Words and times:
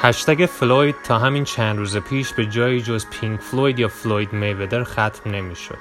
هشتگ 0.00 0.46
فلوید 0.46 0.94
تا 1.04 1.18
همین 1.18 1.44
چند 1.44 1.78
روز 1.78 1.96
پیش 1.96 2.32
به 2.32 2.46
جایی 2.46 2.80
جز 2.80 3.06
پینک 3.10 3.40
فلوید 3.40 3.78
یا 3.78 3.88
فلوید 3.88 4.32
میودر 4.32 4.84
ختم 4.84 5.30
نمی‌شد. 5.30 5.78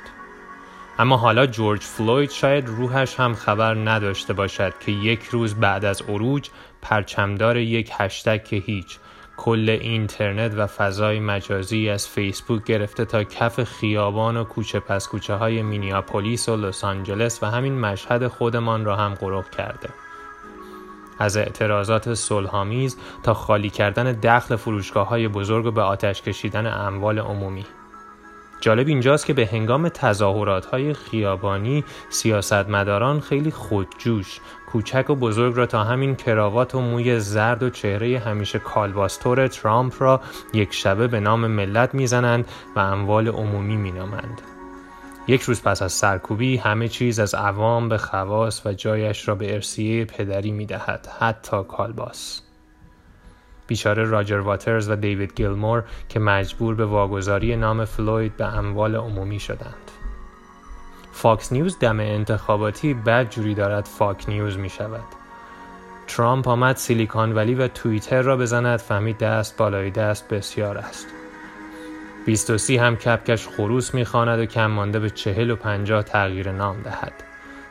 اما 0.99 1.17
حالا 1.17 1.45
جورج 1.45 1.81
فلوید 1.81 2.29
شاید 2.29 2.67
روحش 2.67 3.19
هم 3.19 3.35
خبر 3.35 3.75
نداشته 3.75 4.33
باشد 4.33 4.73
که 4.79 4.91
یک 4.91 5.23
روز 5.23 5.55
بعد 5.55 5.85
از 5.85 6.01
عروج 6.01 6.49
پرچمدار 6.81 7.57
یک 7.57 7.91
هشتگ 7.93 8.43
که 8.43 8.55
هیچ 8.55 8.97
کل 9.37 9.77
اینترنت 9.81 10.53
و 10.57 10.67
فضای 10.67 11.19
مجازی 11.19 11.89
از 11.89 12.07
فیسبوک 12.07 12.63
گرفته 12.63 13.05
تا 13.05 13.23
کف 13.23 13.63
خیابان 13.63 14.37
و 14.37 14.43
کوچه 14.43 14.79
پس 14.79 15.07
کوچه 15.07 15.33
های 15.33 15.61
مینیاپولیس 15.61 16.49
و 16.49 16.55
لس 16.55 16.83
آنجلس 16.83 17.43
و 17.43 17.45
همین 17.45 17.79
مشهد 17.79 18.27
خودمان 18.27 18.85
را 18.85 18.95
هم 18.95 19.13
غرق 19.13 19.49
کرده. 19.49 19.89
از 21.19 21.37
اعتراضات 21.37 22.13
صلحآمیز 22.13 22.97
تا 23.23 23.33
خالی 23.33 23.69
کردن 23.69 24.11
دخل 24.11 24.55
فروشگاه 24.55 25.07
های 25.07 25.27
بزرگ 25.27 25.65
و 25.65 25.71
به 25.71 25.81
آتش 25.81 26.21
کشیدن 26.21 26.65
اموال 26.65 27.19
عمومی 27.19 27.65
جالب 28.61 28.87
اینجاست 28.87 29.25
که 29.25 29.33
به 29.33 29.45
هنگام 29.45 29.89
تظاهرات 29.89 30.65
های 30.65 30.93
خیابانی 30.93 31.83
سیاستمداران 32.09 33.19
خیلی 33.19 33.51
خودجوش 33.51 34.39
کوچک 34.71 35.09
و 35.09 35.15
بزرگ 35.15 35.55
را 35.55 35.65
تا 35.65 35.83
همین 35.83 36.15
کراوات 36.15 36.75
و 36.75 36.81
موی 36.81 37.19
زرد 37.19 37.63
و 37.63 37.69
چهره 37.69 38.19
همیشه 38.19 38.59
کالباستور 38.59 39.47
ترامپ 39.47 39.93
را 39.99 40.21
یک 40.53 40.73
شبه 40.73 41.07
به 41.07 41.19
نام 41.19 41.47
ملت 41.47 41.93
می‌زنند 41.95 42.47
و 42.75 42.79
اموال 42.79 43.27
عمومی 43.27 43.77
مینامند. 43.77 44.56
یک 45.27 45.41
روز 45.41 45.61
پس 45.61 45.81
از 45.81 45.93
سرکوبی 45.93 46.57
همه 46.57 46.87
چیز 46.87 47.19
از 47.19 47.35
عوام 47.35 47.89
به 47.89 47.97
خواص 47.97 48.65
و 48.65 48.73
جایش 48.73 49.27
را 49.27 49.35
به 49.35 49.53
ارسیه 49.53 50.05
پدری 50.05 50.51
می 50.51 50.65
دهد 50.65 51.07
حتی 51.19 51.63
کالباس. 51.63 52.41
بیچاره 53.67 54.03
راجر 54.03 54.37
واترز 54.37 54.89
و 54.89 54.95
دیوید 54.95 55.35
گیلمور 55.35 55.83
که 56.09 56.19
مجبور 56.19 56.75
به 56.75 56.85
واگذاری 56.85 57.55
نام 57.55 57.85
فلوید 57.85 58.37
به 58.37 58.45
اموال 58.45 58.95
عمومی 58.95 59.39
شدند. 59.39 59.91
فاکس 61.11 61.51
نیوز 61.51 61.79
دم 61.79 61.99
انتخاباتی 61.99 62.93
بد 62.93 63.29
جوری 63.29 63.55
دارد 63.55 63.85
fuck 63.85 64.29
news 64.29 64.57
می 64.57 64.69
شود 64.69 65.03
ترامپ 66.07 66.47
آمد 66.47 66.75
سیلیکان 66.75 67.35
ولی 67.35 67.55
و 67.55 67.67
توییتر 67.67 68.21
را 68.21 68.37
بزند 68.37 68.79
فهمید 68.79 69.17
دست 69.17 69.57
بالای 69.57 69.91
دست 69.91 70.27
بسیار 70.27 70.77
است. 70.77 71.16
بیست 72.27 72.49
و 72.49 72.57
سی 72.57 72.77
هم 72.77 72.95
کبکش 72.95 73.47
خروس 73.47 73.93
می‌خواند 73.93 74.39
و 74.39 74.45
کم 74.45 74.65
مانده 74.65 74.99
به 74.99 75.09
چهل 75.09 75.49
و 75.49 75.55
پنجاه 75.55 76.03
تغییر 76.03 76.51
نام 76.51 76.81
دهد. 76.81 77.13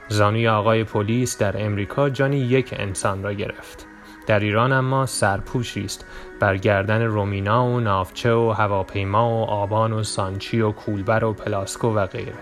زانوی 0.08 0.48
آقای 0.48 0.84
پلیس 0.84 1.38
در 1.38 1.64
امریکا 1.64 2.10
جانی 2.10 2.36
یک 2.36 2.74
انسان 2.78 3.22
را 3.22 3.32
گرفت. 3.32 3.86
در 4.26 4.40
ایران 4.40 4.72
اما 4.72 5.06
سرپوشی 5.06 5.84
است 5.84 6.06
بر 6.40 6.56
گردن 6.56 7.02
رومینا 7.02 7.66
و 7.66 7.80
نافچه 7.80 8.32
و 8.32 8.50
هواپیما 8.50 9.30
و 9.30 9.44
آبان 9.44 9.92
و 9.92 10.02
سانچی 10.02 10.60
و 10.60 10.72
کولبر 10.72 11.24
و 11.24 11.32
پلاسکو 11.32 11.94
و 11.94 12.06
غیره. 12.06 12.38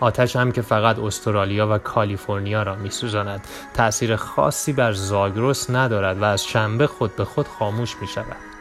آتش 0.00 0.36
هم 0.36 0.52
که 0.52 0.62
فقط 0.62 0.98
استرالیا 0.98 1.68
و 1.70 1.78
کالیفرنیا 1.78 2.62
را 2.62 2.76
میسوزاند 2.76 3.46
تأثیر 3.74 4.16
خاصی 4.16 4.72
بر 4.72 4.92
زاگرس 4.92 5.70
ندارد 5.70 6.18
و 6.18 6.24
از 6.24 6.44
شنبه 6.44 6.86
خود 6.86 7.16
به 7.16 7.24
خود 7.24 7.48
خاموش 7.48 7.96
می 8.00 8.06
شود. 8.06 8.51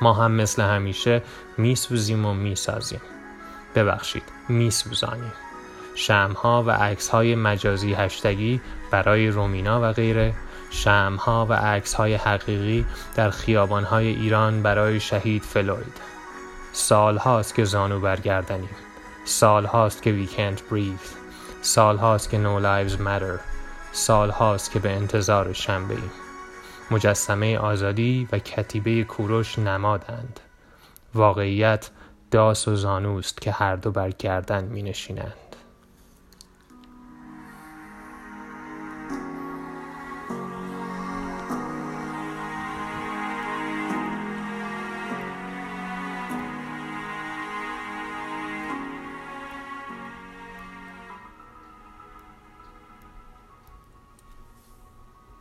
ما 0.00 0.12
هم 0.12 0.32
مثل 0.32 0.62
همیشه 0.62 1.22
میسوزیم 1.58 2.26
و 2.26 2.34
می‌سازیم. 2.34 3.00
ببخشید 3.74 4.22
میسوزانیم. 4.48 5.32
شمها 5.94 6.62
و 6.62 6.70
عکس 6.70 7.08
های 7.08 7.34
مجازی 7.34 7.94
هشتگی 7.94 8.60
برای 8.90 9.28
رومینا 9.28 9.80
و 9.82 9.92
غیره. 9.92 10.34
شمها 10.70 11.46
و 11.50 11.52
عکس 11.52 11.94
های 11.94 12.14
حقیقی 12.14 12.86
در 13.14 13.30
خیابان 13.30 13.84
های 13.84 14.06
ایران 14.06 14.62
برای 14.62 15.00
شهید 15.00 15.42
فلوید. 15.42 16.00
سال 16.72 17.16
هاست 17.16 17.54
که 17.54 17.64
زانو 17.64 18.00
برگردنیم 18.00 18.76
سال 19.24 19.64
هاست 19.64 20.02
که 20.02 20.24
we 20.24 20.28
can't 20.28 20.72
breathe. 20.72 21.08
سال 21.62 21.96
هاست 21.96 22.30
که 22.30 22.38
no 22.44 22.62
lives 22.62 22.98
matter. 22.98 23.40
سال 23.92 24.30
هاست 24.30 24.70
که 24.70 24.78
به 24.78 24.90
انتظار 24.90 25.52
شنبه 25.52 25.94
ایم 25.94 26.23
مجسمه 26.90 27.58
آزادی 27.58 28.28
و 28.32 28.38
کتیبه 28.38 29.04
کوروش 29.04 29.58
نمادند. 29.58 30.40
واقعیت 31.14 31.90
داس 32.30 32.68
و 32.68 32.76
زانوست 32.76 33.40
که 33.40 33.52
هر 33.52 33.76
دو 33.76 33.90
بر 33.90 34.10
گردن 34.10 34.64
می 34.64 34.82
نشینند 34.82 35.53